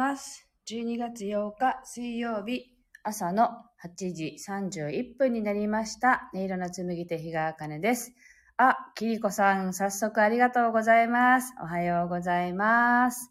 [0.00, 0.48] ます。
[0.66, 2.72] 12月8日水曜日
[3.02, 3.50] 朝の
[3.84, 6.30] 8時31分になりました。
[6.32, 8.14] 音色の紡手日川茜です。
[8.56, 11.52] あ、きりこさん、早速ありがとうございます。
[11.62, 13.30] おはようございます。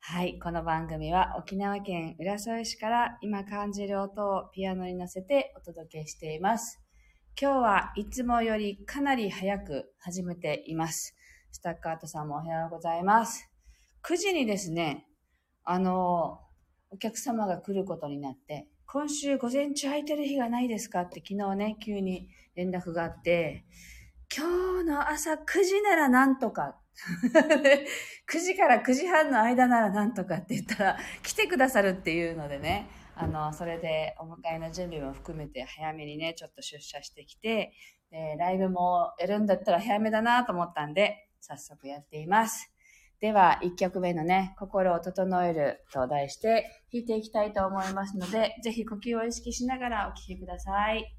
[0.00, 6.80] はい、この番組は沖縄県浦添市から今感じる音をピアノに乗せてお届けしています。
[7.38, 11.14] 今日はいつもよりかなり早く始めています。
[11.52, 13.50] スタッカートさんもおはようございます。
[14.02, 15.04] 9時にですね、
[15.70, 16.40] あの、
[16.88, 23.66] お客様が来ることになって、今週午前中空いてる日がないですかって昨日ね、急に連絡があって、
[24.34, 26.78] 今日の朝9時ならなんとか。
[28.32, 37.74] 9時から9時半の間ならなんとかって言ったら来てくださるっていうのでね、あの、それでお迎えの準備も含めて早めにね、ちょっと出社してきて、
[38.10, 42.72] でライブもやるんだったら早めだなと思ったんで、早速やっています。
[43.20, 51.17] では、1曲目のね、心を整えると題して弾いていきたいと思いますので、ぜひ呼吸を意識しながらお聴きください。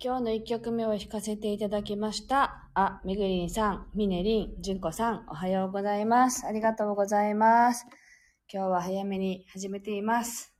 [0.00, 2.70] 今日の一曲目を弾かせていただきました。
[2.72, 6.46] あ、めぐりんさん、みねりん、じゅんこさん、おはようございます。
[6.46, 7.84] ありがとうございます。
[8.48, 10.54] 今日は早めに始めています。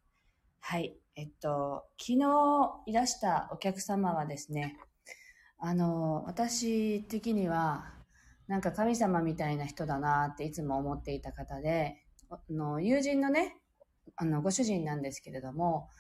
[0.58, 0.98] はい。
[1.14, 4.76] えっと、昨日いらしたお客様はですね、
[5.60, 7.94] あの、私的には、
[8.48, 13.56] なんか神様みたいな人だなっていつも思っていた方で、あの友人のね、
[14.16, 15.90] あの、ご主人なんですけれども、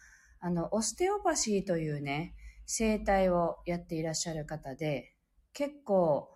[0.40, 2.34] あの、オステオパシーというね、
[2.70, 5.14] 生態をやっていらっしゃる方で、
[5.54, 6.28] 結構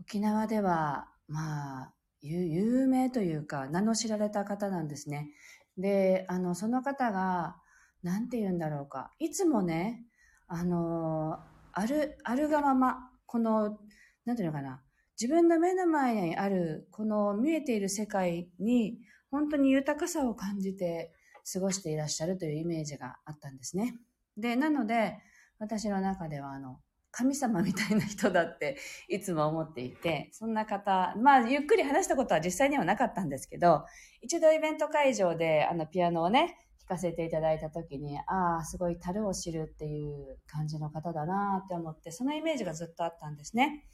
[0.00, 5.28] 沖縄では、まあ、有名というか、名の知られた方なんですね。
[5.76, 7.56] で、あの、その方が、
[8.02, 9.12] なんて言うんだろうか。
[9.18, 10.06] いつもね、
[10.48, 11.40] あの、
[11.72, 13.78] ある、あるがまま、この、
[14.24, 14.82] なんていうのかな。
[15.20, 18.98] 自分の目の前にある、この見えている世界に、
[19.30, 21.12] 本当に豊かさを感じて
[21.52, 23.94] 過ごしていらっしゃるというイメージがあったんですね。
[24.38, 25.18] で、なので、
[25.58, 26.80] 私の中では、あの、
[27.10, 28.76] 神様みたいな人だって
[29.08, 33.84] いつも思っていて、そんな方、まあ、ゆっくり話したことは実際にはなかったんですけど、
[34.20, 43.86] 一度イベント会場で、あの、ピアノをね、弾かせていただいたときに、ああ、すごい樽を知るっていう感じの方だなって思って、そのイメージがずっとあったんですね。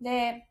[0.00, 0.48] で、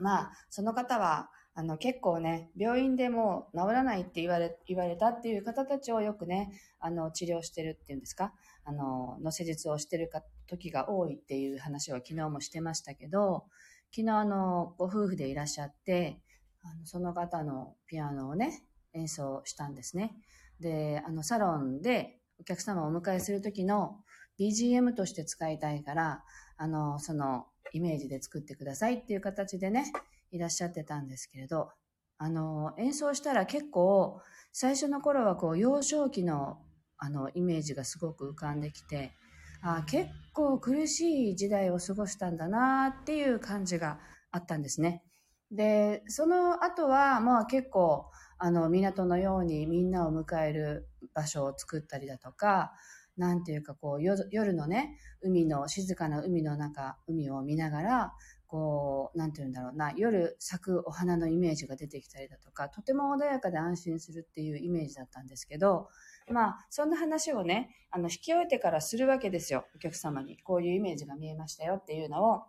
[0.00, 8.32] まあ、その方は、あの、結構ね、病院でも治らないって言われ、言われたっていう方たちをよくね、あの、治療してるっていうんですか？
[8.68, 13.46] あの、の施術をしてるか、時が多いっていう話を昨日もしてましたけど、
[13.90, 16.20] 昨日あの、ご夫婦でいらっしゃって、
[16.62, 18.62] あのその方のピアノをね、
[18.92, 20.16] 演奏したんですね。
[20.60, 24.00] で、あの、サロンでお客様をお迎えする時の
[24.38, 26.24] BGM として使いたいから、
[26.58, 29.90] あの、そのイメージで作ってくださいっていう形でね、
[30.30, 31.70] いらっしゃってたんですけれど、
[32.18, 34.20] あの、演奏したら結構、
[34.52, 36.58] 最初の頃はこう、幼少期の、
[36.98, 39.12] あの、イメージがすごく浮かんできて、
[39.60, 43.98] あ結構苦しい時代を過ごしたんだなっていう感じが
[44.30, 45.02] あったんですね。
[45.50, 52.72] で、その後は、まあ結構、あの、港のようにみんなを迎える場所を作ったりだとか、
[53.16, 58.12] なんていうかこう、夜夜のね、海の、静かな海の中、海を見ながら、
[58.46, 65.88] こう、なんていうんだろうな、夜咲くお花のイメージが出てきたりだとか、とても穏やかで安心するっていうイメージだったんですけど、
[66.30, 70.38] まあ、そんな話をね、あの、引き終えてからするわけですよ、お客様に。
[70.42, 72.42] こういうイメージが見えましたよっていうのを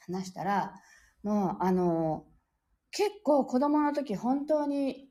[0.00, 0.74] 話したら、
[1.22, 2.24] もう、あの、
[2.90, 5.08] 結構子供の時本当に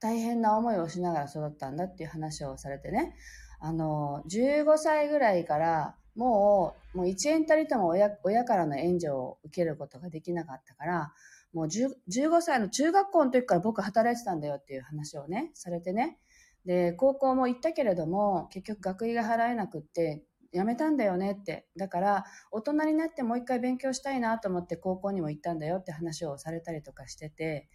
[0.00, 3.16] 大変な思いをしながら育ったんだっていう話をされてね、
[3.60, 11.12] あの、15歳ぐらいから、もう、もう1円たりとも親親からの援助を受けることができなかったから、
[11.52, 16.18] もう15歳の中学校の時から僕働いてたんだよっていう話をね、されてね。
[16.64, 21.66] で、高校も行ったけれども、結局学費が払えなくって、辞めたんだよねって。
[21.76, 27.68] だから、大人になってもう一回勉強したいなと思って高校にも行ったんだよって話をされたりとかしてて、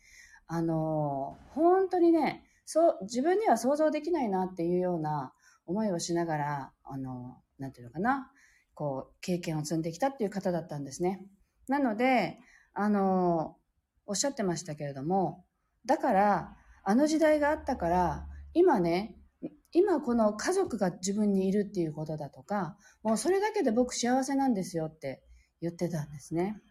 [0.47, 5.33] あの、本当にね、そう、自分には想像できないなっていうような
[5.65, 8.31] 思いをしながら、あの、なんていうのかな、
[8.73, 11.21] こう、経験を積んできたっていう方だったんですね。
[11.67, 12.39] なので、
[12.73, 13.57] あの、
[14.05, 15.45] おっしゃってましたけれども、
[15.85, 19.15] だから、あの時代があったから、今ね、
[19.71, 25.21] 今この家族が自分にいるっていうことだとか、もうそれだけで僕幸せなんですよって
[25.61, 26.61] 言ってたんですね。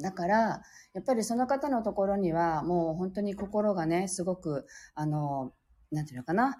[0.00, 0.62] だから、
[0.92, 5.52] やっぱりその方のところには、もう本当に心がね、すごく、あの、
[5.92, 6.56] なんていうのかな、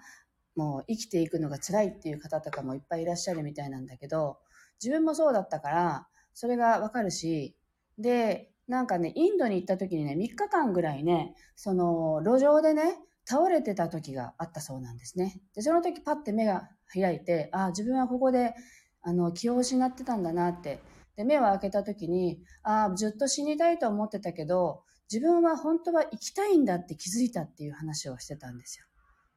[0.55, 4.39] もう生きていくのが辛いっていう方とかもいっぱいいらっしゃるみたいなんだけど、
[4.81, 7.57] 自分もそうだったから、それがわかるし、
[7.97, 15.41] で、なんかね、インドに行った時にね、3日間ぐらいね、その、路上でね、倒れてた時があったそうなんですね。
[15.55, 18.53] で、その時パッて目が開いて、ああ、自分はここで、
[19.01, 20.79] あの、気を失ってたんだなって。
[21.15, 28.85] で、目を開けた時に、ああ、ずっと死にたいと思ってたけど、自分は本当は生きたいんだって気づいたっていう話をしてたんですよ。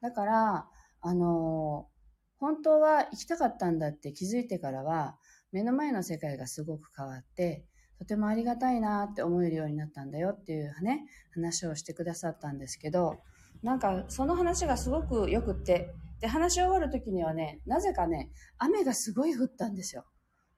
[0.00, 0.68] だから、
[1.00, 1.88] あの
[2.38, 5.18] 本当は生きたかったんだって気づいてからは、
[5.52, 7.64] 目の前の世界がすごく変わって、
[7.98, 13.18] とてもありがたいなって思えるようになったんだよっていうね、話をしてくださったんですけど、
[13.62, 20.04] なんかその話がすごくよくって、で、話し終わる時にはね、なぜかね、雨がすごい降ったんですよ。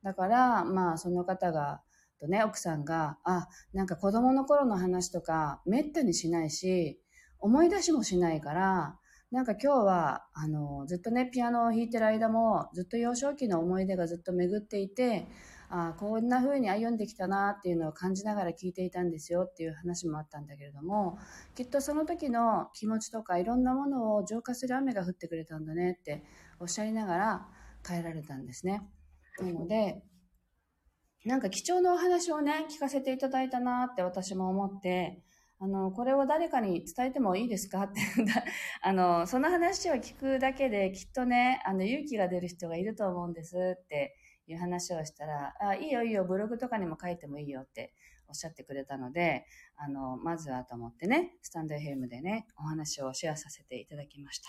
[0.02, 1.82] だから、まあその方が、
[2.20, 7.00] とね、奥さんが、あ、なんか子供の頃の話とか、めったにしないし、
[7.38, 8.98] 思い出しもしないから、
[9.30, 15.28] なんか今日は、あの、ずっとね、ピアノを弾いてる間も、ずっと幼少期の思い出がずっと巡っていて、
[15.72, 21.16] あこんな風に歩んできたなっていうのを感じながら聞いていたんですよっていう話もあったんだけれども、
[21.54, 26.24] きっとその時の気持ちとかいろんなものを浄化する雨が降ってくれたんだねって
[26.58, 27.48] おっしゃりながら
[27.84, 28.82] 帰られたんですね。
[29.38, 30.02] なので、
[31.24, 35.22] なんか貴重なお話をね、聞かせていただいたなって私も思って、
[35.60, 38.00] あの、これを誰かに伝えてもいいですかって
[38.82, 44.16] あの、その話を聞くだけできっとね、あの、勇気が出る人がいると思うんですって
[44.52, 47.94] いう話をしたら、あ、いいよいいよ、ブログとかにも書いてもいいよって
[48.28, 54.48] おっしゃってくれたので、あの、まずはと思ってね、スタンド FM でね、お話をシェアさせていただきました。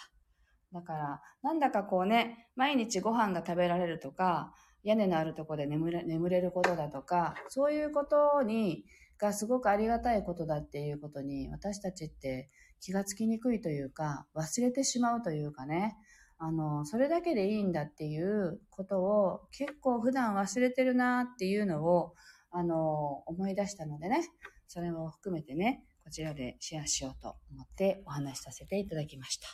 [0.74, 4.54] だから、なんだかこうね、毎日ご飯が食べられるとか、
[4.84, 8.86] 屋根のあるとこで眠れ眠れることだとか、そういうことに、
[9.18, 15.96] がすごくありがたいことだっていうことに、私たちって気がつきにくいというか、忘れてしまうというかね、
[16.44, 22.16] あの、それだけでいいんだっていうことを結構普段忘れてるなっていうのを、
[22.50, 24.28] あの、思い出したのでね、
[24.68, 29.48] それも含めてね、こちらでシェアしようと思ってお話しさせていただきました。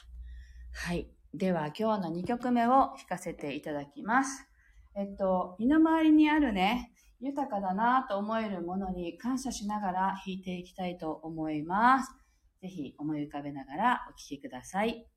[0.71, 1.09] はい。
[1.33, 4.47] では今日の2曲目を弾かせていただきます。
[4.95, 12.13] えっと、身の回りにあるね、豊かだなと思えるものに感謝しながら弾いていきたいと思います。
[12.61, 15.16] ぜひ思い浮かべながらお聴きください。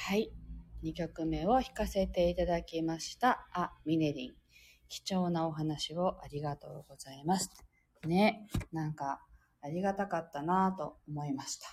[0.00, 0.32] はい。
[0.84, 3.46] 2曲目を弾かせていただきました。
[3.52, 4.34] あ、ミネリン。
[4.88, 7.50] 貴重なお話をありがとうございます。
[8.06, 8.46] ね。
[8.72, 9.20] なんか、
[9.60, 11.68] ありがたかったなぁと思いました。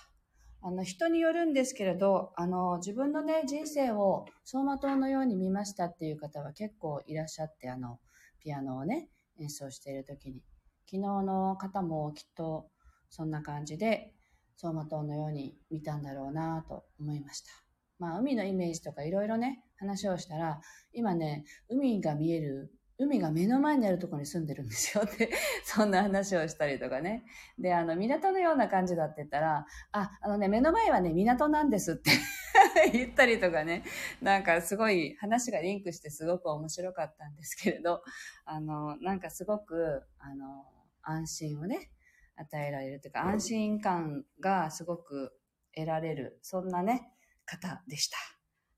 [0.60, 8.00] あの、人によるんですけれど、あの、自分のね、人生を走馬灯のように見ましたっていう方は結構いらっしゃって、あの、
[8.40, 9.08] ピアノをね、
[9.40, 10.42] 演奏している時に。
[10.84, 12.68] 昨日の方もきっと
[13.08, 14.14] そんな感じで、
[14.60, 17.65] 走馬灯のように見たんだろうなと思いました。
[17.98, 20.60] まあ、海のイメージとかいろいろね、話をしたら、
[20.92, 25.30] 今ね、海が見える、海が目の前にあるところに住んでるんですよって、
[25.64, 27.24] そんな話をしたりとかね。
[27.58, 32.10] で、あの、港のような感じだって言ったら、あ、あのね、目の前はね、港なんですって
[32.92, 33.82] 言ったりとかね、
[34.22, 38.02] なんかすごい話がリンクしてすごく面白かったんですけれど、
[38.44, 40.64] あの、なんかすごく、あの、
[41.02, 41.90] 安心をね、
[42.36, 45.32] 与えられるというか、安心感がすごく
[45.74, 47.12] 得られる、そんなね、
[47.46, 48.18] 方でした。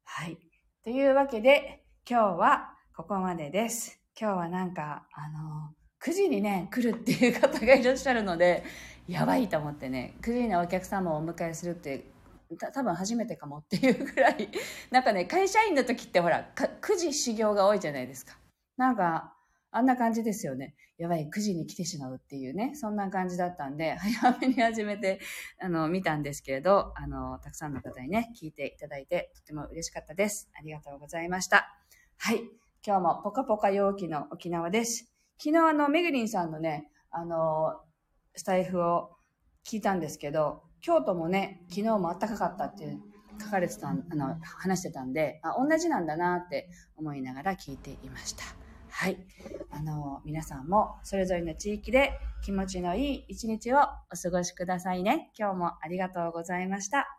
[0.04, 0.38] はい。
[0.84, 4.00] というわけで、今日はここまでです。
[4.20, 8.64] 今日はなんか、あの、9時にね、来るっていう方がいらっしゃるので、
[9.08, 12.04] やばいと思ってね、9時にお客様をお迎えするって、
[12.58, 14.48] た多分初めてかもっていうぐらい、
[14.90, 18.38] なんかね、会社員の時ってほら、9時始業が多いじゃないですか。
[18.76, 19.34] なんか、
[19.70, 20.74] あんな感じですよね。
[20.96, 25.20] やばい、9時に来てしまうっていうね、そんな感じだったんで、 早めに始めて、
[25.60, 30.50] あの、見たんですけれど、あの、たくさんの方にね、聞いていただいて、とても嬉しかったです。
[30.58, 31.76] ありがとうございました。
[32.16, 32.42] はい。
[32.84, 35.12] 今日もポカポカ陽気の沖縄です。
[35.38, 37.80] 昨日あの、めぐりんさんのね、あの、
[38.34, 39.16] スタイフを
[39.64, 43.00] 聞いたんですけど、京都もね、昨日も暖かかったっていう
[43.40, 48.67] 書かれてた、あの、話してたんで、あ、同じなんだなって思いながら聞いていました。
[48.98, 49.16] はい。
[49.70, 53.76] あの、皆さんもそれぞれの地域で気持ちのいい一日を
[54.12, 55.30] お過ごしくださいね。
[55.38, 57.17] 今日もありがとうございました。